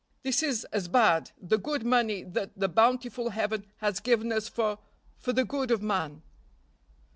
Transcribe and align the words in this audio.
This 0.23 0.41
is 0.41 0.65
as 0.73 0.87
bad; 0.87 1.29
the 1.39 1.59
good 1.59 1.85
money 1.85 2.23
that 2.23 2.57
the 2.57 2.67
bountiful 2.67 3.29
Heaven 3.29 3.67
has 3.81 3.99
given 3.99 4.31
us 4.31 4.49
for 4.49 4.79
for 5.19 5.31
the 5.31 5.45
good 5.45 5.69
of 5.69 5.83
man." 5.83 6.23